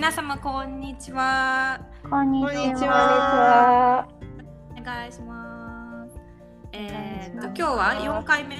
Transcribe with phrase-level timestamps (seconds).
[0.00, 1.78] 皆様こんにちは。
[2.08, 4.06] こんにちは。
[4.06, 4.08] は。
[4.70, 6.18] お願いします。
[6.72, 8.56] えー、っと今日は4回目？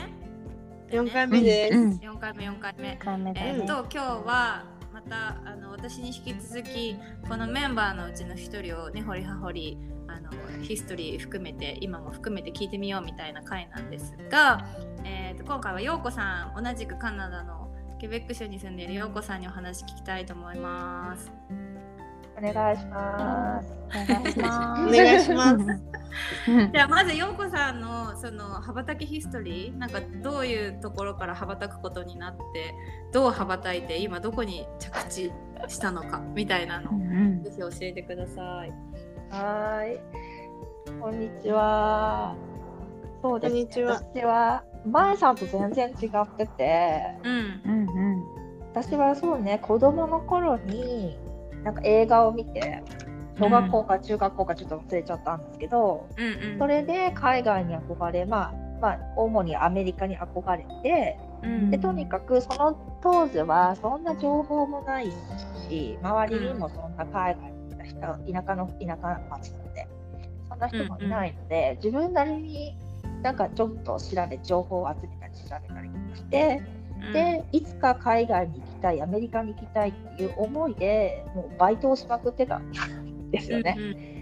[0.93, 1.79] 四回目です。
[1.79, 2.97] うん4回目4回目。
[2.97, 3.67] 回目えーっ。
[3.67, 9.79] と今日はまたあの私に引き続きこのメンバーのうちの一人を根掘り葉掘り
[10.09, 10.31] あの
[10.63, 14.69] ヒストリー含めて今も含めて聞いてみようみたいな回なんですが、
[15.05, 17.60] えーっと今回は陽子さん同じくカナダの
[18.01, 21.31] ケベック州に住んでいる陽子さんにお話聞きたいと思います。
[22.39, 23.75] お願いします。
[23.89, 24.83] お願いします。
[24.83, 25.55] お願いします
[26.49, 32.75] うん じゃあまず陽子さんのその羽ばたきヒストリーなんかどういうところから羽ばたくことになって
[33.13, 35.33] どう羽ばたいて今どこに着地
[35.69, 36.91] したのかみたいなの
[37.43, 38.73] ぜひ教えてください。
[39.29, 40.01] はーい。
[40.99, 42.35] こんにちは。
[43.21, 43.61] そうです、ね。
[43.61, 47.63] こんにちは前さんと全然違ってて、うん。
[47.65, 48.41] うんうん
[48.73, 51.19] 私はそうね子供の頃に
[51.65, 52.83] なんか映画を見て、
[53.39, 56.59] 小学校か中学校かちょっと忘れちゃったんですけど、うんうん。
[56.59, 61.19] それで海外に憧れ、まあまあ主にアメリカに憧れて。
[61.43, 61.71] うん。
[61.71, 65.11] でとにかくその当時はそんな情報もない
[65.69, 68.01] し周りにもそんな海外に来た人
[68.31, 69.89] 田舎の田舎町なんで
[70.49, 72.77] そんな人もいないので、自分なりに
[73.23, 76.63] なんかちょっと調べ情報を集めたり調べたりして、
[77.13, 82.59] でいつか海外に行きたいアメリカに行きたいっていう思いでもうバイトをしまくってた。
[82.59, 82.71] ん
[83.31, 83.77] ですよね。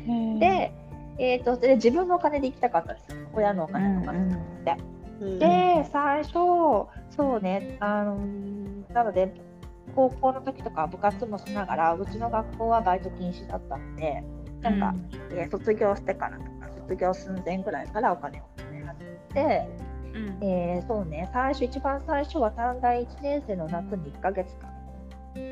[0.09, 0.72] うんで,、
[1.19, 4.12] えー、とで自分のお金で行きたかったです親のお金とか。
[4.12, 4.77] じゃなくて。
[5.21, 5.39] うん。
[5.39, 6.33] で最初
[7.11, 8.17] そうねあの
[8.93, 9.33] なので
[9.95, 14.22] 高校の時とか部活もしながらうちの学校はバイト禁止だったので
[14.61, 14.95] なんか、
[15.33, 18.43] えー卒業してからとか卒業寸前ぐらいからお金を
[20.15, 24.69] うんえーそうね最初一番最初は短大1年生の夏に1ヶ月間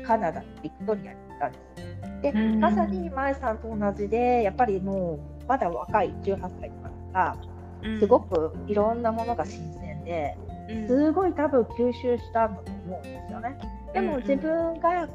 [0.05, 2.21] カナダのビクトリアに行ったんです。
[2.21, 7.37] で、うんまさに舞さんと同じでやっぱりもうまだ若い18歳とかだから
[7.83, 10.37] うんすごくいろんなものが新鮮で。
[10.39, 10.47] うん
[10.85, 13.57] すごい多分吸収したんだと思うんですよね。
[13.93, 15.07] でも自分が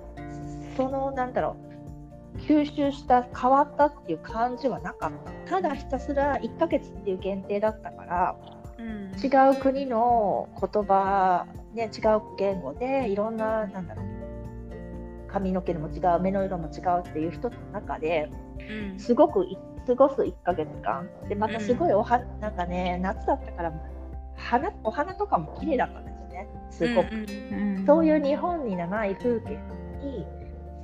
[0.79, 1.57] そのなんだろ
[2.35, 5.13] う吸収した変わったっていう感じはなかっ
[5.47, 5.61] た。
[5.61, 8.62] ただひたすら1ヶ月っていう限定だったからうん
[9.23, 14.07] 違う国の言葉、ね、違う言語でいろんななんだろう
[15.31, 18.31] 髪の毛も違う目の色も違うっていう人の中で
[18.69, 18.99] うん。
[18.99, 19.57] すごくい
[19.87, 23.73] 過ごす1ヶ月間でまたすごいおは、なんかね夏だったから
[24.37, 27.87] 花お花とかも綺麗だったんですよねすごく、うんうん。
[27.87, 29.59] そういう日本にない風景
[30.03, 30.27] に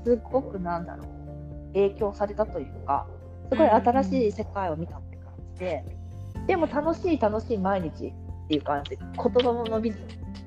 [0.05, 3.07] すごくなんだろう影響されたというか
[3.51, 5.85] すごい新しい世界を見たって感じで、
[6.49, 8.13] でも楽しい楽しい毎日っ
[8.49, 8.97] ていう感じ。
[8.97, 9.99] 言葉も伸びず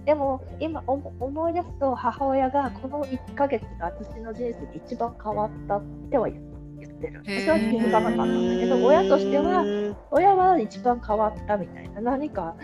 [0.03, 7.21] でも今思思い出すと母親がこの1ヶ月が私の人生で一番変わったっては言ってる。
[7.23, 12.01] 私は気づかなかったんだけど親としては親は一番変わったみたいな。
[12.01, 12.55] 何か、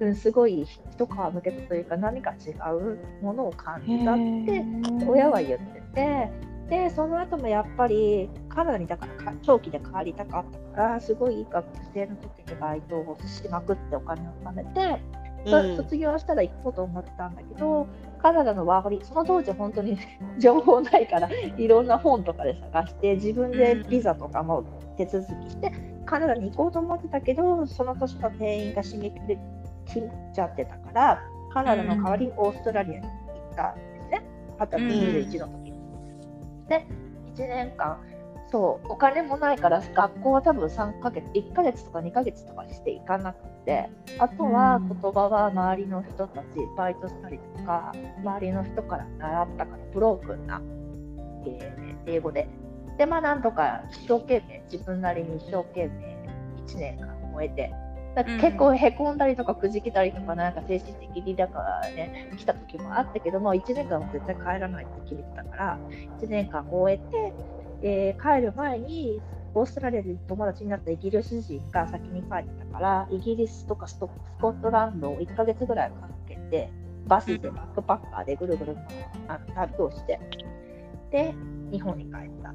[0.00, 4.62] うん、すごい一皮むけたというか何か違うものを感じたって
[5.08, 6.30] 親は言ってて
[6.68, 15.00] でその後もやっぱりカナダにだからか長期で帰りたかったからすごい学生の時にバイトをしまくってお金を貯めて、
[15.46, 15.76] そうん。
[15.76, 17.86] 卒業したら行こうと思ってたんだけど
[18.22, 19.98] カナダのワーホリその当時本当に
[20.38, 24.64] 情報ないからいろんな本とかで探して自分でビザとかも
[24.96, 25.70] 手続きして
[26.06, 29.38] カナダに行こうと思ってたけどその年の定員が締め切れ
[29.86, 31.20] 切っちゃってたから
[31.52, 33.10] カナダの代わりにオーストラリアに行っ
[33.54, 34.22] たんですね。
[34.58, 35.58] 二十歳21の時。
[35.58, 35.63] に。
[36.68, 36.86] で
[37.34, 38.00] 1年間。
[38.50, 43.90] そうお金もないから学校は多分3ヶ月1ヶ月とか2ヶ月とかして行かなくて
[44.20, 44.88] あとはうん。
[44.88, 46.44] 言葉は周りの人たち
[46.76, 50.62] バイトしたりとか周りの人から習ったからブロークンな、
[51.46, 52.46] えー英語で。
[52.96, 56.16] でまあなんとか一生懸命自分なりに一生懸命
[56.68, 57.72] 1年間終えて
[58.22, 65.78] 結構へこんだりとかくじけたりとかなんか精神的にだからね来た時もあったけども1年間は絶対帰らないって決めてたから
[66.20, 67.32] 1年間終えて、
[67.82, 69.20] えー帰る前に
[69.54, 76.70] オーストラリアで友達になったイギリス人が先に帰ってたからイギリスとかスコットランドを1ヶ月ぐらいかけて
[77.06, 78.76] バスでバックパッカーでぐるぐる
[79.28, 80.18] あの旅をして
[81.10, 81.34] で
[81.70, 82.52] 日本に帰った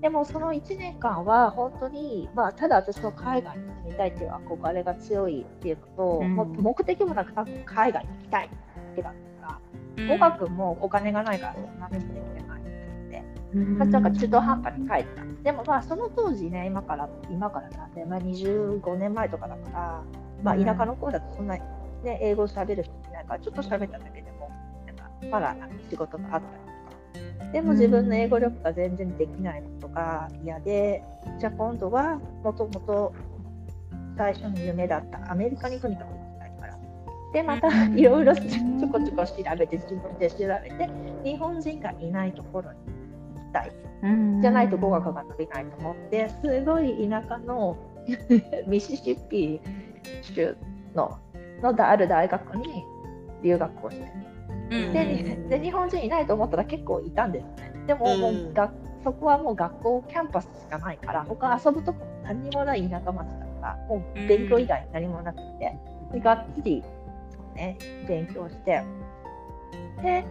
[0.00, 8.50] でもその1年間は本当に、まあ、ただ私は海外に住みたいっていう憧れが強いっていうのと、うんも目的もなく海外に行きたいだ
[8.94, 9.12] けだっ
[9.42, 9.60] たか
[9.96, 12.64] ら、語学もお金がないからそんなにもできてないっ
[13.10, 13.24] て
[13.54, 15.24] うんなんか中途半端に帰った。
[15.42, 20.02] でもまあその当時ね、今から、今からなんで、まあ、25年前とかだから、
[20.42, 24.50] まあ、うん田舎の方だとそんな、ね、英語喋る人いないから、ちょっと喋っただけでも、
[24.86, 25.56] なんかまだ
[25.90, 26.67] 仕事があったり。
[27.52, 31.02] でも自分の英語力が全然できないことが嫌で、
[31.38, 33.14] じゃあ今度はもともと
[34.16, 36.78] 最初の夢だったアメリカにとにかく行きたいから。
[37.32, 40.90] で、またうんいろいろちょこちょこ調べて、自分で調べて、
[41.24, 42.78] 日本人がいないところに
[43.36, 43.72] 行きたい。
[44.02, 47.76] うんじゃないと語学が伸びないと思って、すごい田舎の
[48.66, 49.60] ミシシッピ
[50.22, 50.56] 州
[50.94, 51.18] の
[51.62, 52.84] のある大学に
[53.42, 54.12] 留学をして、
[54.68, 57.72] で日本人いないと思ったら結構いたんですね。
[57.86, 58.70] でも、もうが
[59.04, 65.78] そこはもう学校キャンパスしかないから、他遊ぶとこ何にもない田舎町だから、もう勉強以外何もなくて、
[66.12, 66.82] でがっつり、
[67.54, 68.82] ね、勉強して、
[70.02, 70.24] で、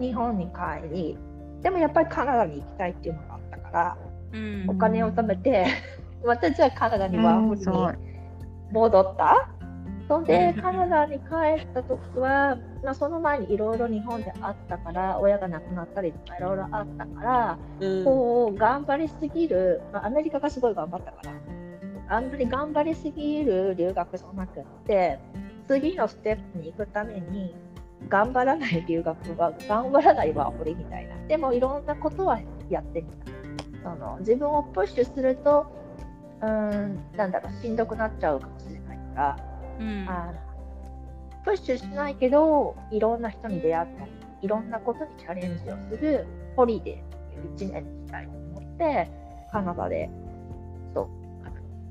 [0.00, 1.18] 日本に帰り、
[1.62, 3.96] でもやっぱりカナダに行きたいっていうのがあったから、
[4.32, 4.70] うん。
[4.70, 5.66] お金を貯めて、
[6.24, 7.66] またじゃあカナダにワーホリに
[8.72, 9.48] 戻った。
[10.08, 10.62] そんでうん。
[10.62, 18.04] カナダに帰った時は、まあ、その前にいろいろ日本であったから親が亡くなったりとかいろいろあったから、うん。
[18.04, 21.32] こう頑張りすぎる、まあ、アメリカがすごい頑張ったから。
[22.08, 25.18] あんまり頑張りすぎる留学じゃなくって
[25.66, 27.54] 次のステップに行くために
[28.08, 31.16] 頑張らない留学は頑張らないワーホリみたいな。
[31.28, 32.38] でもいろんなことは
[32.68, 33.32] やってみた。
[33.82, 35.66] その自分をプッシュすると
[36.42, 39.36] うーんなんだろうしんどくなっちゃうかもしれないから。
[39.80, 40.06] うん。
[40.08, 40.34] あ
[41.44, 44.10] プッシュしないけどいろんな人に出会ったり
[44.42, 48.30] いろんなことにチャレンジをするホリデーっていう1年にしたいと
[48.60, 49.08] 思って
[49.50, 50.08] カナダで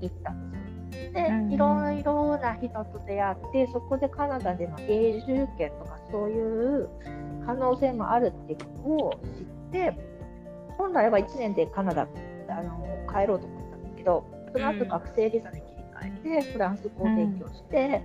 [0.02, 1.14] 行ったんですよ。
[1.14, 6.90] で、うんいろいろな人と出会ってそこでカナダでの永住権とかそういう
[7.46, 9.98] 可能性もあるっていうことを知って
[10.78, 12.08] 本来は1年でカナダ
[12.50, 15.84] あの帰ろうと思ったんだけどその後うん学生ビザに切り
[16.24, 18.02] 替えてフランス語を勉強して、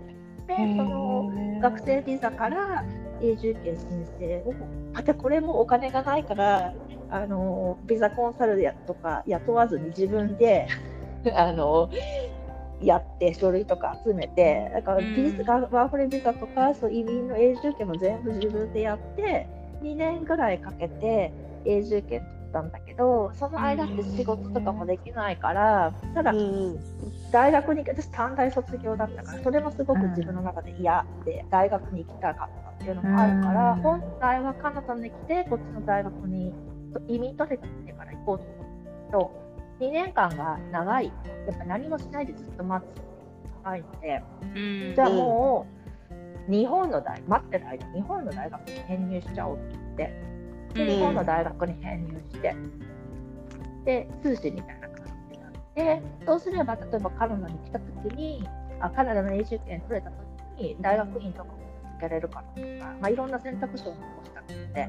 [0.46, 2.84] でその学生ビザから
[3.20, 4.54] 永住権申請を
[4.92, 6.74] またこれもお金がないから
[7.10, 10.68] あのビザコンサルやとか雇わずに自分で
[11.34, 11.90] あの
[12.80, 19.48] やって書類とか集めてだからビザ、ワーホリビザとかそう移民の永住権も全部自分でやって
[19.82, 21.32] 2年ぐらいかけて
[21.64, 26.78] 永住権取ったんだけどその間って仕事とかもできないからただうん
[27.32, 33.80] 大学に私短大卒業だったからそれもすごく自分の中で嫌で大学に行きたかったっていうのもあるから、うん。
[33.80, 36.52] 本来はカナダに来てこっちの大学に
[37.08, 39.46] 移民取れたってから行こうと思ったけど
[39.80, 41.06] 2年間が長い。
[41.06, 41.12] や
[41.54, 44.22] っぱ何もしないでずっと待つっていうのが長いので
[44.54, 44.94] うん。
[44.94, 45.66] じゃあも
[46.48, 50.12] う日本の大待ってる間日本の大学に編入しちゃおうって言って
[50.74, 50.88] でうん。
[50.88, 52.56] 日本の大学に編入して
[53.84, 54.85] で通信みたいな
[55.86, 58.48] 感じになってそうすれば例えばカナダに来た時に
[58.80, 61.58] あカナダの永住権取れた時に大学院とかも
[61.98, 64.88] 受けれるかなとか、まあ、いろんな選択肢を残したくて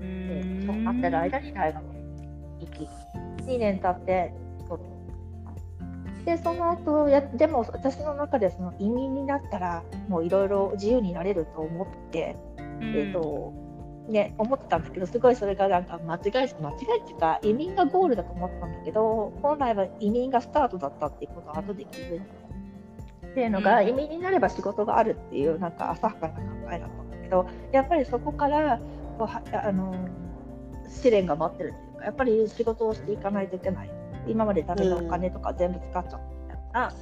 [0.00, 2.88] うでんそうなってる間に大学に行き
[3.44, 4.32] 2年経って
[4.68, 4.88] 取る
[6.24, 12.36] でその後やでも私の中でその移民になったらもういろいろ自由になれると思って、
[12.82, 13.52] えっと
[14.10, 22.24] ね、思ってたんだけどすごいそれがなんか間違い間違いっていうか移民がゴールだと思ったんだけど本来は移民がスタートだったっていうことを後で気づいた
[23.28, 23.88] っていうのが、うん。
[23.88, 28.78] 移民になれば仕事があるっていうなんか浅はかな考えだったんだけどやっぱりそこから
[29.18, 29.94] こうはあの
[30.88, 33.90] 試練が待ってるっていうかやっぱり仕事をしていかないといけない。
[34.26, 36.56] 今まで貯めたお金とか全部使っちゃった。
[36.72, 36.92] から、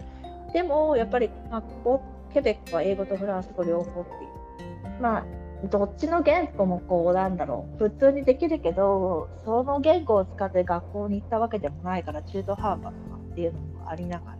[0.52, 5.00] でもやっぱり、まあ、ここケベックは英語とフランス語両方っていう。
[5.00, 7.78] まあどっちの言語もこうなんだろう。
[7.78, 14.36] 普通にできるけどその言語を使って学校に行ったわけでもないから中途半端とかっていうのもありながら、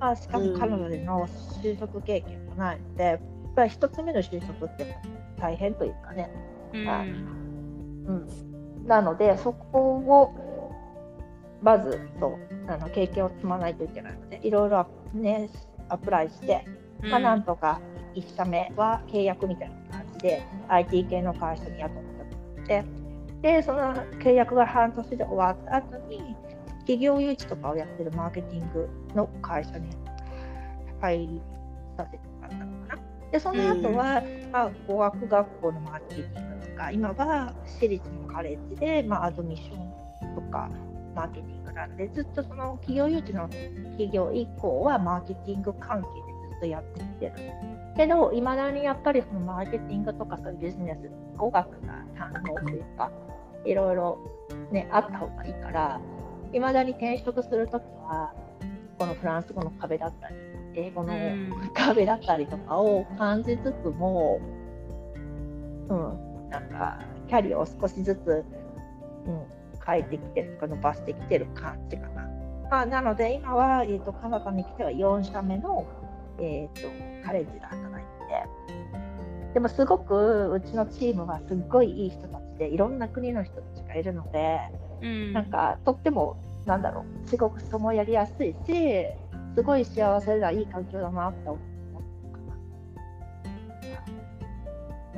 [0.00, 1.26] まあ、しかもカナダでの
[1.62, 3.20] 就職経験もないので、やっ
[3.54, 4.96] ぱり一つ目の就職って
[5.38, 6.30] 大変というかね、
[6.72, 6.88] うん。
[6.88, 8.28] あうん、
[8.86, 10.44] なのでそこを
[11.62, 15.48] まずそうあの経験を積まないといけないのでいろいろ、ね、
[15.88, 16.66] アプライして、
[17.02, 17.80] まあ、なんとか
[18.14, 22.18] 1社目は契約みたいなで IT 系の会社に雇っても
[22.56, 22.84] らって
[23.42, 26.34] でその契約が半年で終わった後に
[26.80, 29.90] 企業誘致とかをやってるマーケティングの会社に
[31.02, 31.42] 入り
[31.98, 33.02] させてもらったのかな。
[33.32, 40.70] でその後は、まあ、語学学校のマーケティングとか今は私立のカレッジで、まあ、アドミッションとか
[41.14, 43.48] マーケティングなんでずっとその企業誘致の
[43.98, 47.32] 企業以降はマーケティング関係でずっとやってきてる
[47.96, 53.10] けどいまだにやっぱりそのマーケティングとかそういうビジネス語学が担当というか
[53.64, 54.18] いろいろ、
[54.70, 56.00] ね、あった方がいいから
[56.52, 58.32] いまだに転職するときは
[58.98, 60.34] このフランス語の壁だったり
[60.76, 64.40] 英語のうん壁だったりとかを感じつつも、
[65.88, 68.44] うん、なんかキャリアを少しずつ、
[69.26, 69.42] うん、
[69.84, 72.28] 変えてきてるとか伸ばしてきてる感じかな。
[72.70, 75.86] まあ、なので今は、えー、とカナダに来ては4社目の、
[76.38, 76.88] えー、と
[77.24, 79.54] カレッジで働いてて。
[79.54, 84.60] でもすごくうちのチームはすっごいいい人たちでいろんな国の人たちがいるので。
[85.02, 85.32] うん。
[85.32, 86.36] なんかとっても
[86.66, 89.06] なんだろう仕事もやりやすいし
[89.54, 91.60] すごい幸せないい環境だなって思っ
[92.32, 92.44] たか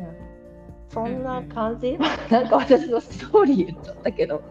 [0.00, 0.16] な、うん、
[0.90, 1.96] そんな感じ、
[2.30, 4.42] なんか私のストーリー言っちゃったけど。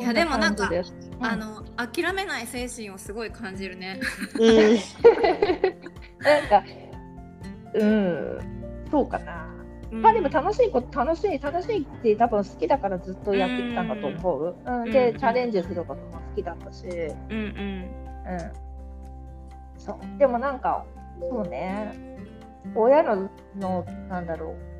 [0.00, 0.70] いやでもなんか
[1.22, 4.00] あの諦めない精神をすごい感じるね。
[4.38, 4.76] うん。
[6.20, 6.64] なんか
[7.74, 8.38] うん。
[8.90, 9.48] そうかな。
[9.90, 14.56] まあでも楽しいこと楽しい楽しいって多分好きだからずっとやってきたんだと思う。
[14.64, 15.18] うん、で、うん。
[15.18, 17.90] チャレンジすることも好きだったし、うんうん。
[18.32, 18.52] うん、
[19.78, 20.18] そう。
[20.18, 20.84] でもなんか
[21.20, 21.92] そうね。
[22.74, 24.72] 親ののなんだろう。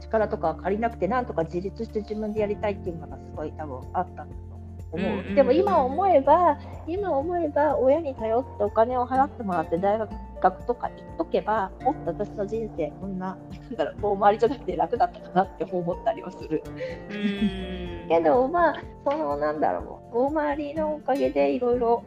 [0.00, 4.55] 力とか借りなくてなんとか自立して自分でやりたいっていうのがすごい多分あったんだと
[4.96, 9.98] 思う、でも今思えば今思えば親に頼ってお金を払ってもらって大
[10.40, 13.36] 学とか行っとけばもっと私の人生こんな
[13.70, 16.62] なんだろう遠回りじゃなくて楽だったかなって思ったりはする。
[17.10, 22.04] うんけどまあそのなんだろう遠回りのおかげでいろいろ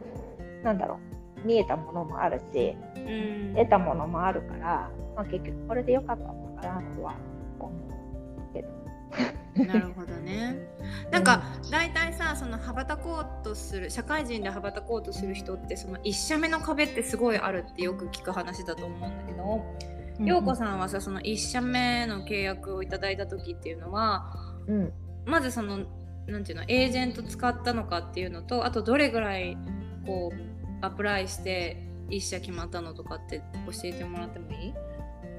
[0.62, 0.98] なんだろ
[1.44, 7.14] う見えたものもあるしうん得たものもあるから、まあ、結局これで良かったのかなとは。
[9.54, 10.56] なるほどね。
[11.10, 19.64] なんか大体さその羽ばたこうとする社会人で羽ばたこうとする人ってその1社目の壁ってすごいあるってよく聞く話だと思うんだけど、
[20.24, 24.32] 陽子さんはさその1社目の契約をいただいた時っていうのは
[24.66, 24.92] うん、
[25.26, 25.80] まずその
[26.26, 29.56] なんていうのエージェント使ったのかっていうのとあとどれぐらい
[30.06, 31.76] こうアプライして
[32.08, 34.74] 1社決まったのとかって教えてもらってもいい？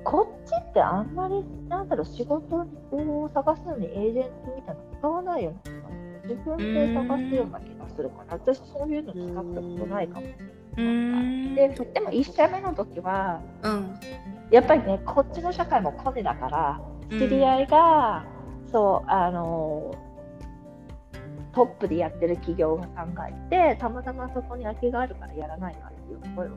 [0.03, 10.27] こっちってあんまりなんだろう仕事を探すのにエージェントみたいなの使わないような気がする自分で探すような気がするから私そういうの使ったことないかも。
[10.77, 14.00] うんででも1社目の時はうん
[14.51, 18.25] やっぱりねこっちの社会もコネだから知り合いが、
[18.72, 19.93] そうあの
[21.53, 26.51] トップでやってる企業が考えてたまたまそこに空きがあるからやらないかっていう声を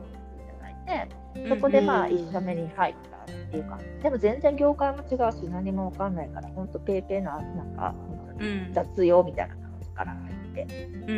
[0.85, 1.07] いただい
[1.43, 7.95] てそこでまあうん1社目に入ったっていうかでも全然業界も違うし何も分かんないから本当ペーペーななんか
[8.71, 10.95] 雑用みたいな感じから入って。
[11.05, 11.13] うんう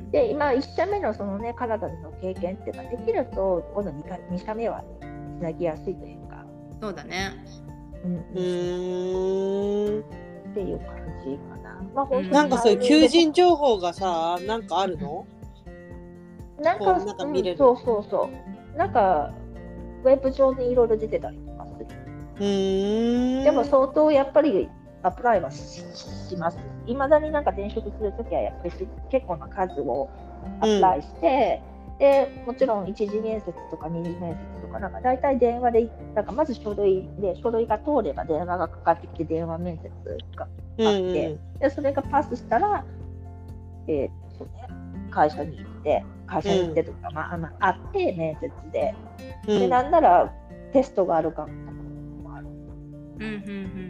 [0.00, 4.82] んで今1社目のそのねカナダでの経験っていうかできると今度 2, か2社目は
[5.38, 7.32] つなぎやすいというか、うんそうだね。
[8.04, 10.00] うんうーん。
[10.00, 10.88] っていう感
[11.24, 11.80] じかな。
[11.94, 15.26] まあ、なんかそういう求人情報がさなんかあるの？
[16.60, 18.53] なんかこうなんか見れるうんそうそうそう。
[18.76, 19.32] なんか
[20.04, 23.44] ウェブ上にいろいろ出てたりとかする。
[23.44, 24.68] でも相当やっぱり
[25.02, 25.82] アプライはし
[26.28, 26.58] します。
[26.86, 30.10] いまだになんか転職するときはやっぱりし結構な数を
[30.60, 31.62] アプライして、
[31.98, 39.90] でもちろん一次面接とか二次面接とかなんか大体電話でなんかまず書類で書類が通れば電話がかかってきて電話面接
[40.36, 42.84] がうんあって、でそれがパスしたら、
[43.86, 44.10] えーね、
[45.10, 48.94] 会社に行って会社に行ってとか、まあまあ、会って面接で、
[49.46, 49.60] うん。
[49.60, 50.34] でなんなら
[50.72, 51.52] テストがあるかも
[52.28, 52.46] もある。
[52.46, 53.30] うんうん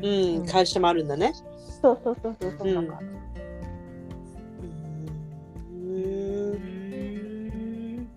[0.03, 1.33] ううんん会社もあるんだね。
[1.81, 3.07] そうそうそうそうそんな感じ、
[5.73, 5.89] うう
[6.51, 6.53] ん
[8.01, 8.09] ん。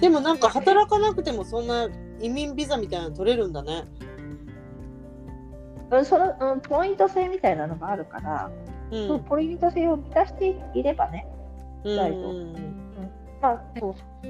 [0.00, 1.88] でもなんか働かなくてもそんな
[2.20, 3.84] 移民ビザみたいなの取れるんだね。
[5.90, 8.50] うんその、うん、ポイント制みたいなのがあるから、
[8.92, 9.08] うん。
[9.08, 11.26] そうポイント制を満たしていればね
[11.84, 12.34] うん大丈夫
[13.40, 13.62] まあ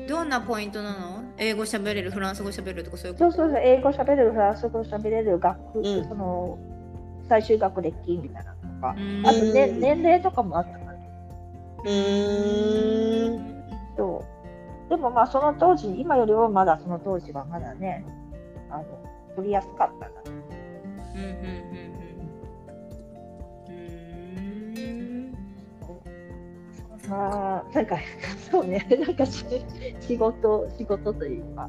[0.09, 1.25] どんなポイントなの？
[1.37, 3.33] 英語喋れるフランス語喋れるとかそういうこと？
[3.33, 6.09] そうそうそう英語喋れるフランス語喋れる学、うん。
[6.09, 6.59] その
[7.29, 9.27] 最終学歴みたいなのとか、うん。
[9.27, 10.93] あと、ねうん年齢とかもあったから。
[11.83, 13.65] うーん。
[13.97, 14.25] そ
[14.87, 14.91] う。
[14.91, 18.05] でもまあその当時、今よりはまだその当時はまだね、
[18.71, 18.85] あの
[19.35, 20.23] 取りやすかったんだ。
[20.27, 22.10] うんうんうんうん
[27.11, 27.97] まあなんか
[28.51, 29.45] そうね なんかし
[30.01, 31.69] 仕事仕事というか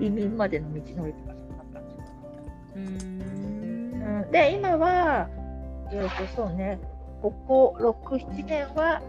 [0.00, 1.96] 移民までの道のりとかそんな感じ。
[1.96, 2.02] か
[2.74, 4.30] うーん。
[4.30, 5.28] で今は
[5.92, 6.78] えっ、とそうね
[7.20, 9.02] ここ67年は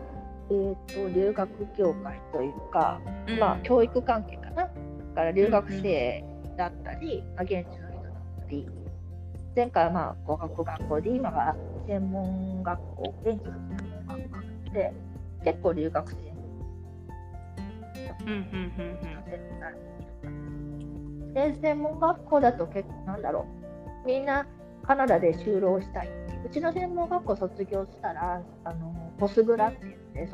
[0.50, 3.00] えっ、と留学協会というか、
[3.40, 4.64] まあ教育関係かな。
[4.64, 4.70] だ
[5.16, 6.24] から留学生
[6.58, 8.70] だったり、まあ、現地の人だったり
[9.56, 11.56] 前回はまあ語学学校で今は
[11.88, 14.32] 専門学校現地の専門学
[14.66, 14.94] 校で
[15.48, 16.18] 結構留学生
[18.26, 18.40] うんうん
[20.26, 23.46] うんで専門学校だと結構なんだろ
[24.04, 24.08] う。
[24.08, 24.48] みんな
[24.84, 26.08] カナダで就労したい。
[26.08, 30.30] ううちの専門学校卒業したらあのポスグラって言って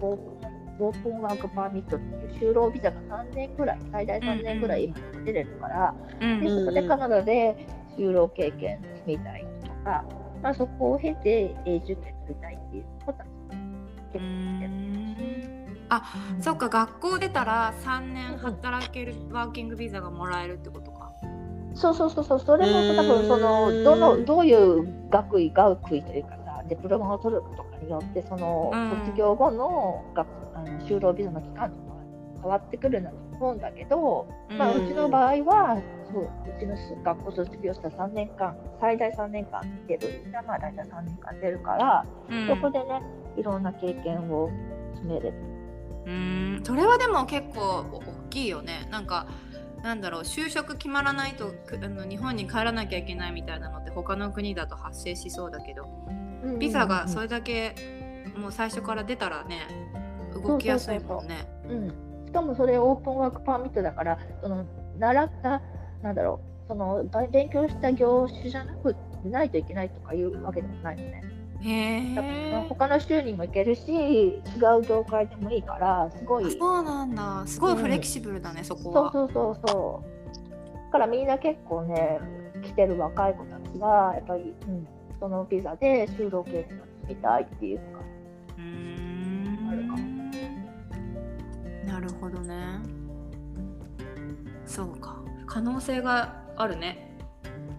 [0.00, 10.04] オープンワークパーミットっていう就労ビザが3年ぐらい最大3年ぐらい今出れるから、うんでそこでカナダで就労経験積みたいとか、
[10.42, 12.61] まあ、そこを経て永住権取りたい
[14.18, 15.86] うーん。
[15.88, 16.02] あ
[16.40, 21.12] そっか学校出たら3年働けるワーキングビザがもらえるってことか。
[21.74, 29.04] そうそうそうそう、それも多分そのうんどのどういう学位学位というかさ、ディプロマを取るとかによってそのうん。
[29.04, 31.92] 卒業後の学あの就労ビザの期間とか
[32.42, 40.00] 変わってくるんだと思うんだけど、まあ、ううんちの場合はそううちの学校卒業した3年間最大3年間出る
[40.30, 42.46] じゃあまあ大体3年間出るから、うん。
[42.48, 43.02] そこでね
[43.36, 44.50] いろんな経験を
[44.94, 45.34] 積めれる。
[46.06, 46.64] うーん。
[46.64, 48.88] それはでも結構お大きいよね。
[48.90, 49.26] なんか
[49.82, 55.88] なんだろう就職決まらないとくあの日本に帰らなきゃいけないみたいなのって他の国だと発生しそうだけど
[56.58, 57.74] ビザがそれだけ
[58.36, 59.60] もう最初から出たらね
[60.34, 61.48] 動きやすいもんね。
[61.68, 61.88] うん、
[62.26, 64.64] しかもそれオープンワークパーミットだからその
[64.98, 65.60] 習った
[66.02, 71.22] なんだろうそのば勉強した業種じゃなくてないといけないとかいうわけでもないのね。
[71.60, 72.62] へ。
[72.68, 74.40] 他の州にも行けるし違
[74.80, 77.42] う業界でもいいからすごいそうなんだ。
[77.46, 79.12] すごいフレキシブルだね、そこそうは。
[79.12, 82.18] そうそうそうだからみんな結構ね
[82.62, 84.86] 来てる若い子たちはやっぱり、うん、
[85.20, 87.84] そのビザで就労経験が積みたいっていうか
[88.58, 89.88] うーんある
[91.86, 92.80] かなるほどね。
[94.64, 95.21] そうか。
[95.52, 96.96] 可能性があるね。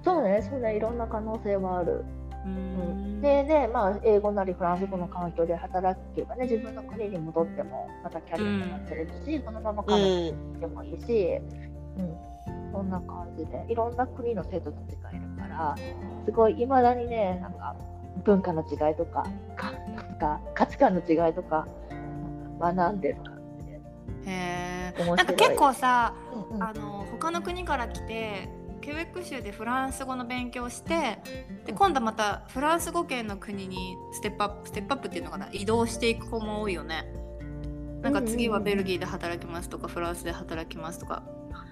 [0.03, 2.05] そうねそうねいろんな可能性はある。
[2.45, 11.39] うーんでね、まあ、英語なりフランス語の環境で働けばね、自分の国に戻っても、またキャリアになってるし、そのままカナダに行ってもいいし、
[11.97, 12.17] うん、
[12.71, 15.75] そんな感じで、いろんな国の生徒たちがいるから、
[16.25, 17.75] すごい、いまだにね、なんか、
[18.23, 21.65] 文化の違いとか、かなんか価値観の違いとか、
[22.59, 23.79] 学んでる感じで、へ
[24.25, 24.62] え。
[24.97, 26.63] なんか結構さ、うんうん。
[26.63, 28.49] あの他の国から来て
[28.81, 31.19] ケベック州でフランス語の勉強して
[31.65, 37.05] で今度またフランス語圏の国にステップアップステップアップっていうのかな移動していく子も多いよね。
[38.01, 41.23] なんか次はベルギーで働きますとかフランスで働きますとか。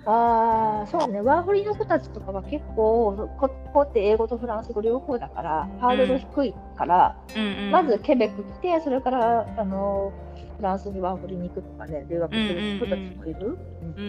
[0.06, 7.72] ああ、そうね、ワーホリの子たちとかは結構、こここって英語とフランス語両方だから、ハードル低いから、うんうん。
[7.72, 10.12] まずケベック来て、それからあの
[10.62, 13.58] フランスにワーホリに行くとかね、留学する人たちもいる。
[13.82, 14.02] うんうんう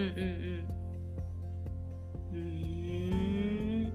[2.31, 2.31] ん。
[2.31, 2.37] うー
[3.87, 3.93] ん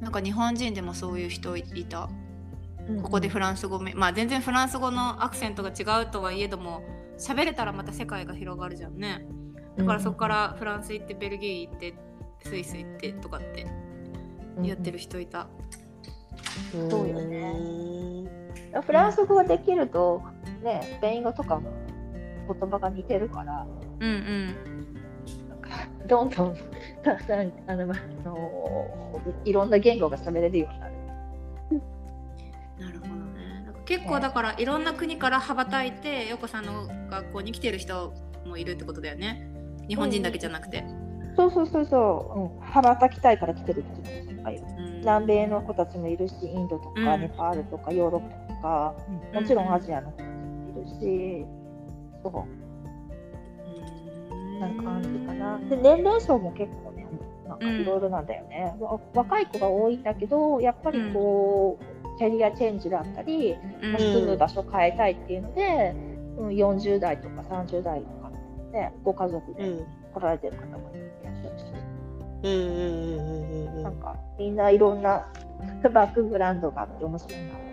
[0.00, 2.08] なんか日本人でもそういう人いた。
[2.88, 6.82] うんここでフランス語め、まあ全然フランス語のアクセントが違うとはいえども
[7.18, 9.26] 喋れたらまた世界が広がるじゃんね
[9.76, 11.92] だからそこからフランス行ってベルギー行って
[12.44, 13.66] スイス行ってとかって
[14.62, 15.48] やってる人いた、
[16.74, 17.52] うんそうよね
[18.72, 20.22] うんフランス語ができると、
[20.62, 21.70] ね、スペイン語とかも
[22.52, 23.66] 言葉が似てるから、
[24.00, 24.56] うんうん。
[26.06, 26.56] どんどん
[27.02, 30.94] たくさんあの、あのいろんな言語が喋れるようになる。
[32.78, 33.62] なるほどね。
[33.66, 38.14] なんか結構だからいろんな国から羽ばたいて陽子さんの学校に来てる人
[38.46, 39.50] もいるってことだよね。
[39.88, 40.84] 日本人だけじゃなくて、
[41.36, 47.20] そうそうそうそう、うん、羽ばたきたいから来てる人もいっぱ南米の子たちもいるし、インドとかうん。
[47.20, 48.94] ネパールとかヨーロッパとか、
[49.34, 50.22] もちろんアジアの子
[50.88, 51.46] し、
[52.22, 52.32] そう。
[54.54, 54.60] うん。
[54.60, 55.58] な感じかな。
[55.58, 57.06] で、年齢層も結構ね、
[57.46, 63.92] なんかいろいろなんだよね、わ若い子が多いんだけど、やっぱりこう、キャリアチェンジだったり、うん。
[63.92, 65.94] まあ住む場所変えたいっていうので、
[66.38, 68.30] うん、40代とか30代とか、
[68.72, 69.86] ね、ご家族でうん。
[70.14, 71.64] 来られてる方もいらっしゃるし、
[72.42, 73.82] うんうんうんうんうん。
[73.82, 75.26] なんかみんないろんな
[75.92, 77.67] バックグラウンドがあって面白いな。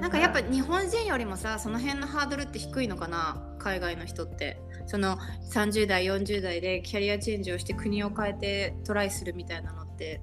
[0.00, 3.42] なんかやっぱ日本人よりもさその辺のハードルって低いのかな？
[3.58, 4.60] 海外の人って。
[4.86, 5.18] その
[5.52, 10.22] 30代40代でキャリアチェンジをして国を変えてトライするみたいなのって。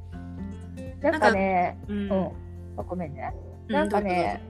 [1.01, 2.11] なんかね、うん。
[2.11, 2.31] うん、
[2.77, 3.31] あごめんね。
[3.67, 4.41] なんかね、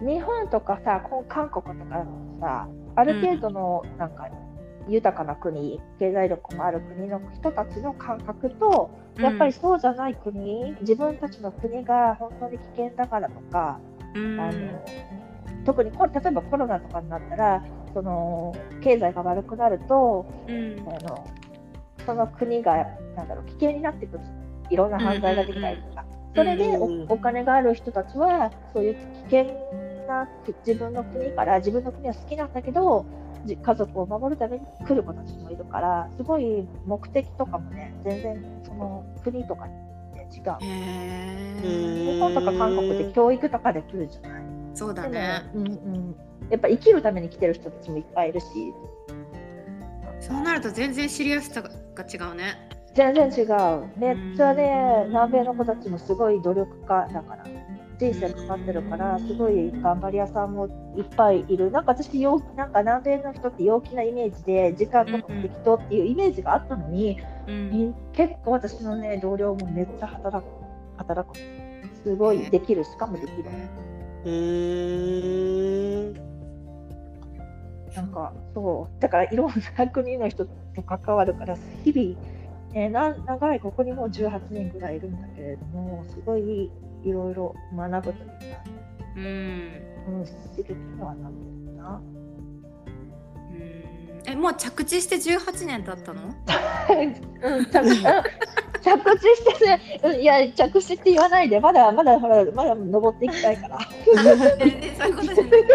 [0.00, 2.04] 日本とかさ、こう韓国とか
[2.40, 4.28] さ、ある程度のなんか
[4.88, 20.80] 豊かな国、経済力もある国の人たちの感覚と、やっぱりそうじゃない国、自分たちの国が本当に危険だからとか、うんあの特にこ例えばコロナとかになったら、その経済が悪くなると、うん。
[20.88, 21.26] あの
[22.06, 24.24] その国がなんだろう危険になってくる
[24.70, 29.44] いろんな犯罪ができたりとか、それでお,、金がある人たちはそういう危険
[30.08, 30.28] な
[30.66, 33.04] 自分の国から自分の国は好きなんだけど
[33.44, 39.74] じ家族を守るために来る子たちもいるからすごい目的とかもね全然その国とかに
[40.30, 40.56] 違う。
[41.62, 44.42] 日本とか韓国で教育とかで来るじゃない。
[44.74, 45.50] そうだね。
[45.54, 46.16] うんうん、
[46.48, 48.46] やっぱ生きるために来てる人たちもいっぱいいるし。
[50.20, 52.68] そうなると全然シリアスさが違うね。
[52.94, 53.88] 全然違う。
[53.98, 55.08] めっちゃねうん。
[55.08, 57.44] 南米の子たちもすごい努力家だから
[58.00, 61.70] 人生かかってるからすごい頑張り屋さんもいっぱいいる。
[61.70, 70.50] なんか私陽なんか南米の人って陽気なイメージで時間とかも適当っていうイメージがあったのに、うんみ結構私のね同僚もめっちゃ働く
[70.96, 71.36] 働く。
[72.02, 73.44] すごいできるしかもできる。
[74.24, 76.10] うー。
[76.10, 76.14] ん
[77.94, 79.00] なんかそう。
[79.02, 82.18] だからいろんな国の人と関わるから日々、
[82.72, 86.70] ね、な長いここにもう18年ぐらいいるんだけれどもすごい
[87.02, 88.34] いろいろ学ぶというか、
[89.16, 89.24] うん。
[89.24, 92.00] うん、刺激にはなってるな。
[93.50, 94.22] うん。
[94.26, 96.22] えもう着地して18年経ったの？
[96.90, 97.66] うん、着うん
[98.82, 101.60] 着地してね、うんいや着地って言わないで。
[101.60, 103.78] まだまだほらまだ登っていきたいから。
[104.60, 105.66] えそういうことじゃない。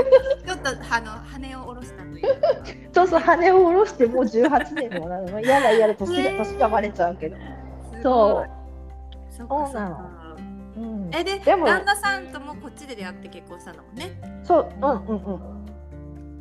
[0.46, 2.48] ちょっとあの羽を下ろしたというか。
[2.94, 5.40] そうそう羽を下ろしてもう18年もなの。
[5.40, 7.36] 嫌だ嫌だ年ねが年がバレちゃうけど、
[7.94, 8.48] すそごい。
[9.38, 9.74] そう。
[9.74, 9.96] なの。
[9.96, 10.25] か
[10.78, 15.66] うん、えででも旦那さんともこっちで出会って結婚したんだもんね、そううんうんうん。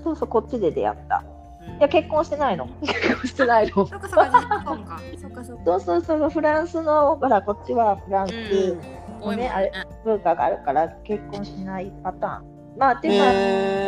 [0.03, 1.25] そうそうこっちで出会った。
[1.63, 1.79] うん。
[1.79, 2.69] いや結婚してないの。
[2.83, 3.87] 結婚してないの。
[3.87, 5.01] そっかそっか日本か。
[5.21, 5.65] そっかそっか。
[5.65, 9.49] そうそうそうフランスのほらこっちはフランス多いもんね。
[9.49, 9.73] あれ
[10.05, 12.55] 文化があるから結婚しないパターン。
[12.77, 13.15] まあでも、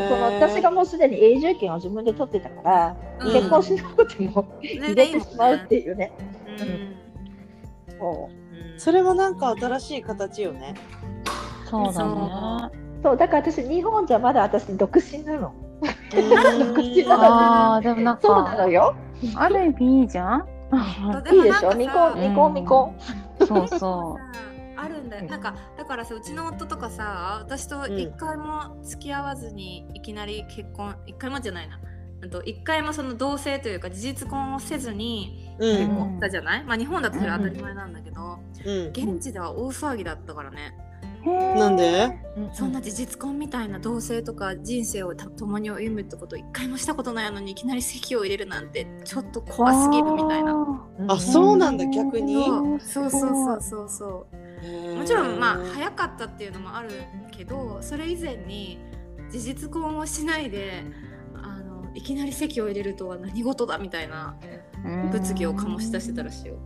[0.09, 3.33] その私がもうすでに永住権を自分で取ってたから、うん。
[3.33, 6.13] 結婚しなくても 入れてしまうっていうね。
[6.47, 6.59] うん。
[6.59, 6.65] そ
[7.95, 8.37] うん。
[8.39, 8.46] そ
[8.92, 10.75] れもなんか新しい形よね。
[11.69, 12.14] そうだそうね。
[13.01, 15.55] うそうだから私日本じゃまだ私独身なの。
[15.83, 18.95] うああ、でもなんそうなか、のよ。
[19.35, 20.45] ある意味いいじゃん
[21.33, 21.69] いいでしょ？
[21.69, 22.95] も未婚未婚未婚。
[23.47, 31.79] そうそさあるんだよ、うんなんかだからさうちの夫とかさ私と一回も付き合わずにいきなり結婚一回もじゃないなあ
[32.31, 38.89] と一回もその同棲というか事実婚をせずにう結ん婚したじゃない、まあ日本だとそれは当たり前なんだけど、うん。
[38.89, 40.75] 現地では大騒ぎだったからね、
[41.25, 42.11] なんで？
[42.53, 50.53] そんな事実婚みたいな同棲とか人生をた共に歩むってこと一回もしたことないのにいきなり籍を入れるなんてちょっと怖すぎるみたいな。
[50.53, 52.45] うんあそうなんだ逆に？
[52.81, 53.61] そうそうそうそう。
[53.61, 56.91] そうそうもちろんまあ早かったっていうのもある
[57.31, 58.79] けどそれ以前に
[59.31, 60.85] 事実婚をしないで
[61.97, 64.37] いきなり籍を入れるとは何事だみたいな
[64.85, 65.11] うん。
[65.11, 66.57] 物議を醸し出してたらしいよ。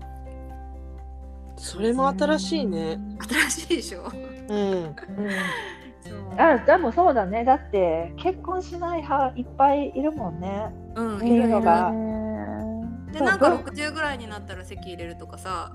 [1.57, 2.99] それも新しいね。
[3.49, 4.11] 新しいでしょ？
[4.49, 4.57] うん。
[4.57, 4.87] う。
[4.87, 4.95] ん
[6.41, 7.45] あでもそうだね。
[7.45, 10.73] だって結婚しない派いっぱいいるもんね。
[10.97, 11.93] うんいるのが。
[13.13, 15.73] でなんか60ぐらいになったら籍入れるとかさ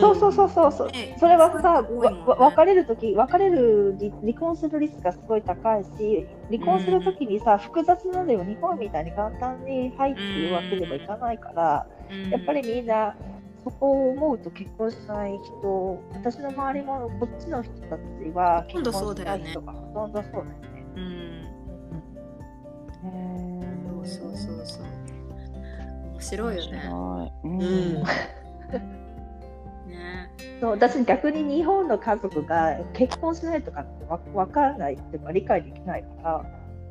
[0.00, 0.90] そうそうそうそうそう。
[0.90, 1.88] ねそれはさ、ね。
[2.26, 12.30] 別れるとき、別れる離離婚するリスクがすごい高いし、離婚するときにさ、複雑なのよ、日本みたいに簡単に入っていうわけにもいかないから、うん。
[12.30, 13.14] やっぱりみんな、
[13.64, 19.50] そこを思うと結婚しない人、私の周りもこっちの人たちは結婚しないそうだよね。
[19.50, 20.86] 人がほとんどそうだよね。
[20.96, 21.48] うん。
[23.04, 24.84] へそうそうそうそう。
[26.12, 26.82] 面白いよね。
[27.44, 28.00] ううん。
[28.00, 28.04] ん。
[29.88, 30.30] ね。
[30.60, 36.44] そう私逆に日本の家族が結婚しないとかわ分からないっていうか理解できないから。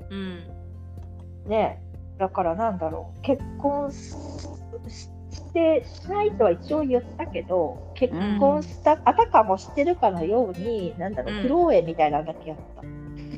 [0.10, 0.44] うん。
[1.48, 1.82] ね。
[2.18, 3.22] だからなんだろう。
[3.22, 4.30] 結婚し
[5.54, 11.42] てしないとは一応言ったけど結婚した、あたかもしてるかのようになんだろう、うん。
[11.42, 12.80] 披露宴みたいなのだけやった。
[12.80, 12.84] あ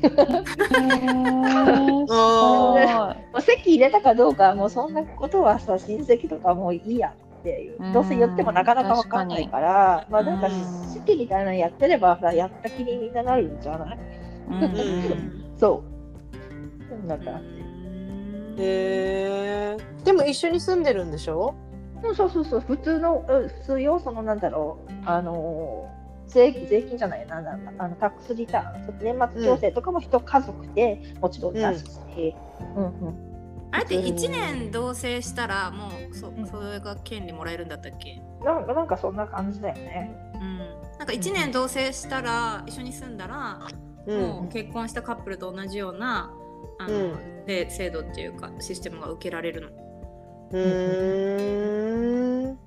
[3.32, 7.82] もう席入れたかどうかはもうそんなことはさ親戚とかもういいやっていう。
[7.82, 7.92] うん。
[7.92, 10.92] どうせ言ってもなかなかわかんないからまあなんかうん。
[10.92, 13.98] 式みたいなのやってればさやった気にみんななるんじゃない？
[14.48, 14.64] うん。
[14.64, 16.88] う んそう。
[16.88, 17.30] そんな感じ。
[17.30, 19.76] ーへえ。
[20.04, 21.54] でも一緒に住んでるんでしょ？
[22.02, 22.60] そうそうそうそう。
[22.60, 24.92] 普通のうん普通よそのなんだろう。
[25.06, 26.00] あのー
[26.30, 28.98] 税税金じゃないななんだあのタックスリターン。
[29.02, 32.36] 年末調整とかも一家族でもちろん出すし、
[32.76, 33.29] うんうん
[33.72, 36.46] あれって1年同棲したらもうそうん。
[36.46, 38.20] それが権利もらえるんだったっけ？
[38.44, 40.10] なんかなんかそんな感じだよね。
[40.34, 40.58] うん。
[40.98, 43.60] なんか1年同棲したら一緒に住んだら、
[44.06, 44.20] うん。
[44.20, 46.32] もう結婚したカップルと同じような
[46.78, 49.68] あの、うで制度っていうかシステムが受けられるの。
[50.52, 52.58] うーん。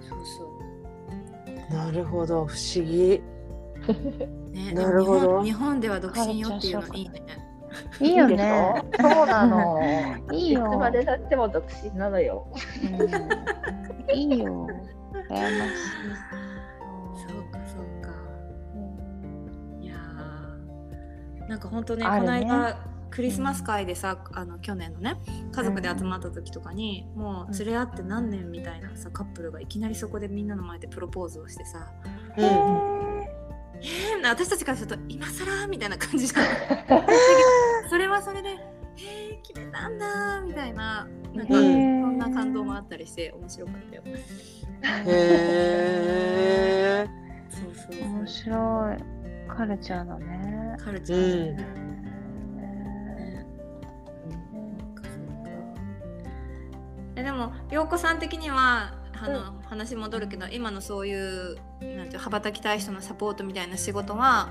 [0.00, 0.18] そう
[1.70, 3.22] そなるほど不思議。
[3.88, 5.42] うねなるほど。
[5.42, 7.22] 日本では独身よっていうのいいね
[8.02, 8.82] いいよね。
[9.00, 9.02] ょ？
[9.02, 9.80] そうなの。
[10.32, 12.46] いいよいつまでたっても独身なのよ。
[12.82, 14.68] うんいいよ。
[15.30, 16.42] 羨ましい。
[17.14, 18.10] そうかそうか
[19.80, 22.76] いやーなんか本当ねねこの間
[23.12, 25.18] クリスマス会でさ、あの去年のね
[25.52, 31.92] 家族で集まった時とかに、もう連れ合って何年みたいなさカップルがいきなりそこでみんなの前でプロポーズをしてさ
[32.38, 33.01] うん
[33.82, 36.46] えー、私たちからすると今更みたいな感じじゃん。
[37.90, 38.56] それはそれで
[38.98, 44.02] えー、決めたんだみたいななんか、うんそんな感動もあったりして面白かったよ。
[45.06, 47.08] へえ
[47.50, 48.02] そうそうそう。
[48.08, 48.96] 面白い。
[49.48, 50.76] カルチャーだね。
[50.84, 51.56] カルチうャー、ん。
[51.56, 51.66] ね
[57.16, 64.50] えでも陽子さん的にはあの、話戻るけど今のそういうなんていう羽ばたきたい人のサポートみたいな仕事は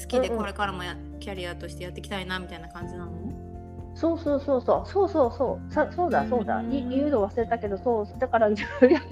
[0.00, 0.38] 好きでうんうん。
[0.38, 3.12] これからもや、キャリアとしてやっていきたいなみたいな感じなの？
[3.94, 4.88] そうそうそうそう。
[4.88, 5.72] そうそうそう。
[5.72, 6.58] さそうだそうだ。
[6.58, 8.18] うんい言うの忘れたけどそう。
[8.20, 8.48] だから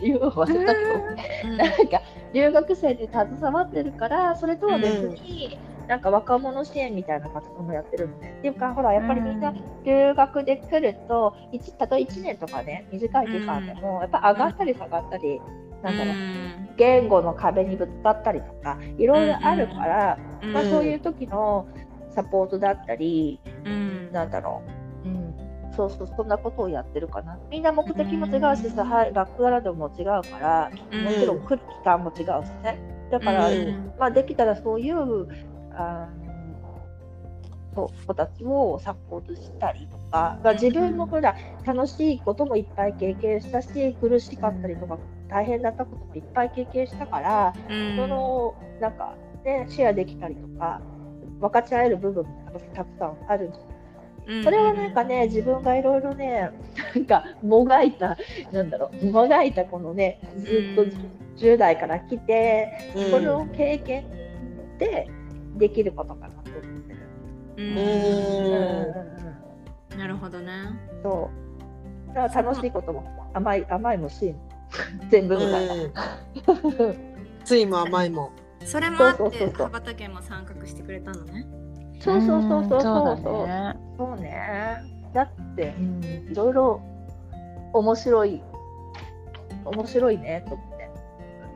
[0.01, 0.81] 言うの忘れたけ
[1.45, 1.51] ど。
[1.51, 1.57] うん。
[1.57, 8.35] なんか留学生で携わってるからそれとは別に、なんか若者支援みたいな活動もやってるのね。
[8.39, 15.41] っていうかほらやっぱりみんな留学で来ると一たとえ1年とかね短い期間でもやっぱ上がったり下がったり、
[15.83, 16.15] なんだろう。
[16.77, 20.53] 言語の壁にぶつかったりとかいろいろあるから、うん。
[20.53, 21.67] まあ、そういう時の
[22.11, 24.13] サポートだったり、うん。
[24.13, 24.63] なんだろ
[25.05, 25.35] う、うん、
[25.75, 27.39] そうそうそんなことをやってるかな。
[27.51, 31.05] みんな目的も違うしさ、はい、バックグラウンドも違うからうん。
[31.05, 32.79] もちろん来る期間も違うしね。
[33.11, 33.93] だから、うん。
[33.99, 35.29] まあ、できたらそういう
[35.77, 36.37] あの
[37.75, 47.97] そう子たちをサポートしたりとか、まあ、自分もほら楽しいこともいっぱい経験したし苦しかったりとか大変だったこともいっぱい経験したから、うん。
[47.97, 50.81] そのなんかねシェアできたりとか
[51.41, 53.77] 分かち合える部分もたくさんあるんじゃない
[54.27, 54.45] うん。
[54.45, 56.51] それはなんかね、自分がいろいろね、
[56.95, 58.17] なんかもがいた、
[58.53, 60.93] なんだろう、もがいたこのね、ずっとうん
[61.37, 63.11] 10代から来て、うん。
[63.13, 64.07] この経験
[64.79, 65.09] で
[65.57, 66.99] できることかなと思ってる。
[67.59, 67.87] ううんんうん
[69.93, 70.53] うんなるほどね
[70.97, 71.31] うん、そ
[72.11, 72.15] う。
[72.15, 74.37] だから楽しいことも甘い、甘いもしん、
[75.11, 75.75] 全部みたいな。
[77.45, 78.33] ついも甘いも
[78.65, 81.47] それもあって羽ばたけも参画してくれたのね
[82.01, 83.47] そうそうそうそうそうそうそう。
[83.47, 83.81] だね。
[83.97, 84.77] そうね。
[85.15, 86.83] だって、うん、いろいろ
[87.73, 88.43] 面白い、
[89.65, 90.76] 面白いねと思って。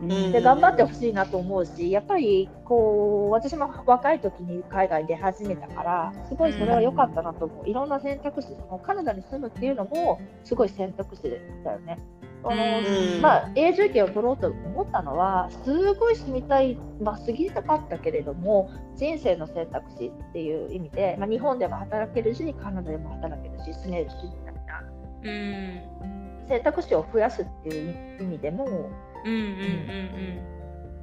[0.03, 0.33] うん。
[0.33, 7.69] で頑張ってほしいなと思うし、やっぱりこう私も若い時に海外で始めたから、すごいそれは良かったなと思う。
[7.69, 11.23] いろんな選択肢、そのカナダに住むっていうのもすごい選択肢
[11.65, 11.99] だよね。
[12.43, 13.21] あのうん。
[13.21, 24.83] まあ、永住権を取ろうと思ったのは、すごい住みたい、まあ、過ぎたかったけれども、人生の選択肢っていう意味で、まあ、日本でも働けるし、カナダでも働けるし、住めるしみたいな。
[25.23, 26.49] うん。
[26.49, 28.67] 選択肢を増やすっていう意味でも、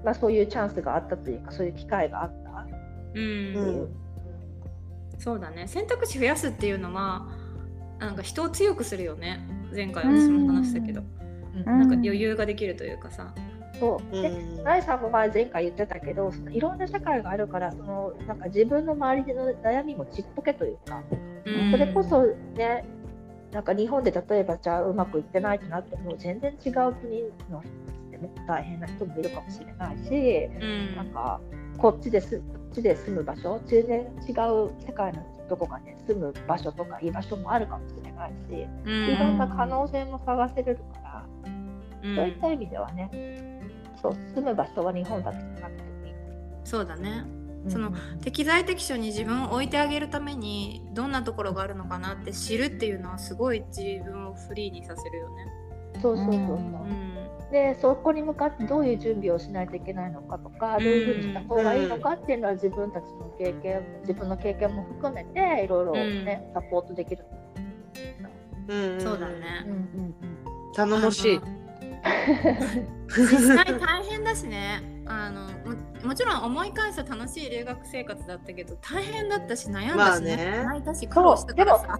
[0.04, 2.48] まあ、そういうチャンスがあったというか、そういう機会があった。
[2.50, 2.68] っ
[3.14, 3.56] うん。
[3.56, 3.64] うん。
[3.66, 3.90] ていう。
[5.20, 5.68] そうだね。
[5.68, 7.28] 選択肢増やすっていうのは
[8.00, 9.40] なんか人を強くするよね。
[9.74, 11.02] 前回私も話したけど、
[11.56, 11.66] うん。
[11.66, 13.34] なんか余裕ができるというかさ、
[13.80, 14.22] そう。
[14.22, 14.64] でうん。
[14.64, 21.02] ライさんも前前回言ってたけど、そのいろんな社会があるから、そのなんか自分の周りでの悩みもちっぽけというか、
[21.46, 21.72] うん。
[21.72, 22.26] それこそ
[22.56, 22.86] ね、
[23.52, 27.64] なんか日本で例えばじゃあうまくいってないってなっても、全然違う国の
[28.18, 31.40] 人でも大変な人もいるかもしれないし、うんなんか
[31.78, 43.62] こっちですこっちで住む場所、全然違う世界のどこかで住む場所とか居場所もあるかもしれないし、うんいろんな可能性も探せれるから、うんそういった意味ではね、
[44.02, 46.14] そう住む場所は日本だけじゃなくてもいい。
[46.64, 47.26] そうだね
[47.68, 55.36] そのうん適材適所に自分を置いてあげるためにどんなところがあるのかなって知るっていうのはすごい自分をフリーにさせるよね。
[56.02, 56.56] そうそうそうそう。
[56.56, 57.07] うん
[57.52, 67.26] でそこに向かってどういう準備をしないといけないのかとか、どういうふうにした方がいいのかっていうのは自分たちの経験自分の経験も含めていろいろね、サポートできる。
[68.68, 69.66] うんそうだね。
[69.66, 70.16] うんうん
[70.74, 71.42] 頼もしい。
[73.08, 74.82] 実際大変だしね。
[75.10, 80.64] あのももちろん思い返すと楽しい留学生活だったけど大変だったし悩んまだしね,、あね。
[80.66, 82.00] 泣いたし苦労したからさ。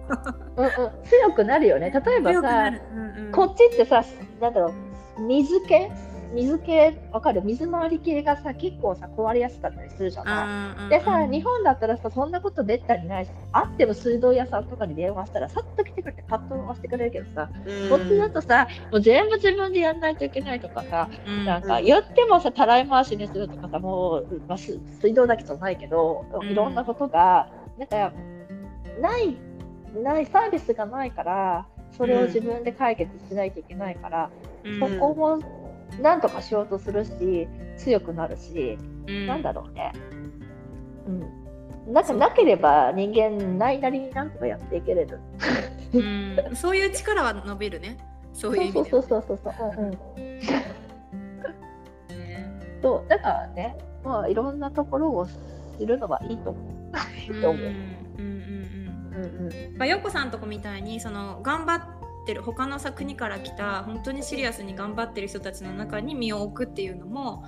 [0.56, 0.62] う。
[0.62, 0.72] んうん、
[1.04, 1.90] 強くなるよね。
[1.90, 3.32] 例えばさうんうん。
[3.32, 4.04] こっちってさ、
[4.40, 4.72] なんだろう、
[5.18, 5.90] 水系？
[6.34, 7.42] 水系、わかる？
[7.42, 10.44] 水回り系がさ、結構さ、壊れやすかったりするじゃな
[10.86, 10.90] い？
[10.90, 17.88] でさ、日本だったらさ、そんなことめったにないし、あっても水道屋さんとかに電話したら、さっと来てくれて、パッと押してくれるけどさ、うん。
[17.88, 21.44] こっちだとさ、もう全部自分でやんないといけないとかさ、うん。
[21.46, 26.50] なんか言ってもさ、たらい回しにするとかさ、もう、まあ、す水道だけじゃないけど、うん。
[26.50, 28.12] いろんなことが、なんか、
[29.00, 29.38] ない、
[30.02, 31.66] ない、サービスがないから、
[31.98, 34.30] それを自分で解決しないといけないから、
[34.64, 35.38] うんそこも
[36.00, 39.92] なんとかしようとするし、強くなるし、うんなんだろうね。
[41.06, 41.10] う
[41.90, 41.92] ん。
[41.92, 45.18] なんかなければ人間ないなりになんとかやっていけれる。
[45.94, 47.96] うんそういう力は伸びるね
[48.34, 49.72] そういう意味でそうそうそうそうそう。
[49.78, 49.90] うんうん。
[49.92, 49.98] ね
[52.82, 55.26] そうだからね、まあいろんなところを
[55.78, 57.32] 知るのはいいと思う。
[57.32, 57.72] いいと思う。
[59.22, 59.78] うん。
[59.78, 67.44] まあ、陽子さんとこみたいにその頑張ってる他のさ国から来た本当にシリアスに頑張ってる人たちの中に身を置くっていうのも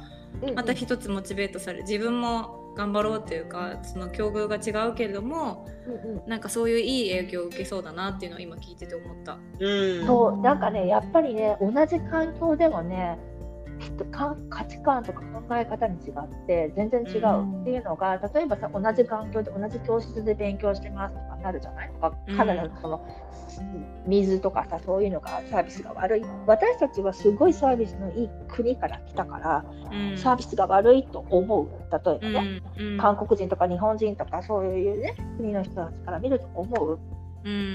[0.55, 9.39] また一つモチベートされる自分も頑張ろうっていうかその境遇が違うけれどもうんうんなんかそういういい影響を受けそうだなっていうのを今聞いてて思った。
[9.59, 13.19] うんそうなんかねやっぱりね同じ環境でもね
[14.11, 21.91] 価値観とか考え方に違って全然違うっていうのが、例えばさ同じ環境で同じ教室で勉強してますとかなるじゃない？
[21.91, 22.37] とかうん。
[22.37, 23.07] カナダのその
[24.07, 26.23] 水とかさそういうのがサービスが悪い。
[26.47, 32.63] 私たちはすごいサービスのいい国から来たから、うんサービスが悪いと思う例えばね、
[32.99, 37.20] 韓国人とか日本人とかそういうね国の人たちから見ると思ううん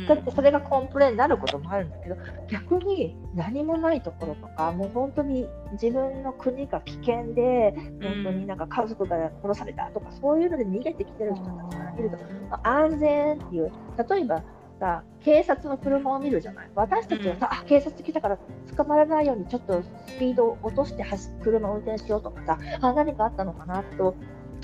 [0.07, 2.15] だってそれがコンプレになることもあるんだけど
[2.47, 12.17] 逆に何もないところとかもう本当に自分の国が危険で本当になんか家族が殺されたとかそういうので逃げてきてる人たちから見ると。
[12.49, 13.71] まあ安全っていう
[14.09, 14.43] 例えば
[14.79, 16.69] さ警察の車を見るじゃない。
[16.75, 18.37] 私たちはさ、あ警察来たから
[18.75, 24.15] 捕まらないようにちょっとスピードを落として走車を運転しようとかさあ何かあったのかなと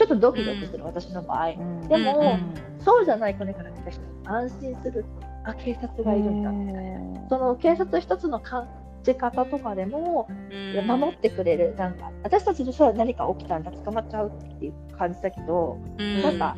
[0.01, 1.49] ちょっとドキドキする、私の場合。
[1.49, 1.87] うん。
[1.87, 2.71] でも、うん。
[2.83, 5.05] そうじゃない国から来た人安心する
[5.43, 8.67] あ警察がいるんだみたいなその警察一つの感
[9.03, 10.87] じ方とかでもうん。
[10.87, 16.21] 守ってくれるなんか私たちでさ何か起きたんだ捕まっちゃうっていう感じだけどうん。
[16.21, 16.57] なんか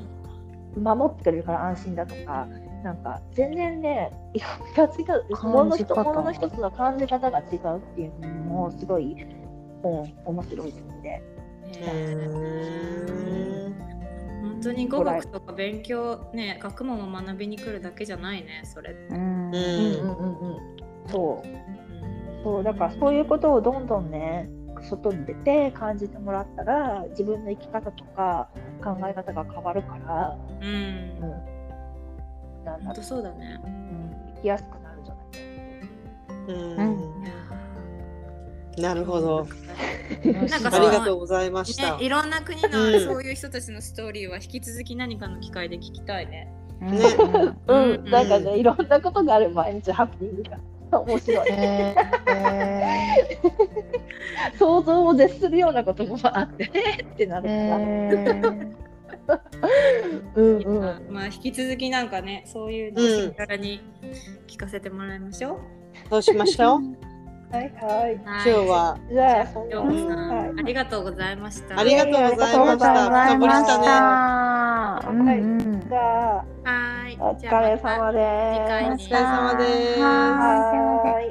[0.78, 2.48] 守ってくれるから安心だとか
[2.84, 6.04] なんか全然ねいろ違うもの一感じ方。
[6.04, 9.16] ものの一つの感じ方が違うっていうのもすごい、
[9.84, 11.24] うん、面白いですね。
[11.82, 13.76] うん
[14.42, 19.08] 本当に語学とか勉強ね学問を学びに来るだけじゃないねそれって。
[19.10, 19.52] うん。
[19.52, 20.56] うんうんうんうん。
[20.56, 21.48] うんそう。
[21.48, 24.50] うんそうだからそういうことをどんどんね
[24.82, 28.50] 外に出て感じてもらったら自分の生き方とか
[28.84, 30.68] 考え方が変わるから、うん。
[30.68, 31.20] うん、
[32.66, 33.62] なんだろ本当そうだね。
[33.64, 35.24] う、うん、生きやすくなるんじゃない。
[36.48, 37.24] うん。
[38.82, 39.48] なるほど。
[40.34, 41.98] なんかそありがのとうございました。
[41.98, 42.72] ね、いろんな国うん。
[42.94, 46.52] のそういう人たちのストーリーは引き続き何かの機会で聞きたいね。
[46.82, 46.92] うん。
[46.92, 47.00] ね
[47.68, 48.10] うん、うん。
[48.10, 50.44] なんかねいろんなことがある毎日ハプニング
[50.92, 51.48] が面白い。
[51.52, 52.04] えー
[54.58, 56.72] 想像を絶するようなこともあってね
[57.13, 57.44] ってなる。
[57.44, 58.74] から、えー
[60.36, 60.58] うん。
[60.62, 63.82] うんまあ引き続きなんかねそういうのをしながらに
[64.48, 65.60] 聞かせてもらいましょう。
[66.10, 67.12] そうしましょう？
[67.54, 67.72] はいはい。
[67.86, 68.16] はい。
[68.16, 69.46] 今日はじゃあ
[70.58, 71.80] ありがとうございました。
[71.80, 73.26] ありがとうございました。
[73.26, 73.86] ありししたね。
[73.86, 75.08] た。
[75.08, 75.88] うんうん。
[75.88, 76.00] じゃ
[76.32, 77.18] あはい。
[77.20, 78.18] お疲れ様で
[78.98, 79.06] す。
[79.06, 80.02] お疲れ様です。
[80.02, 81.22] は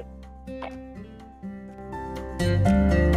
[3.08, 3.11] い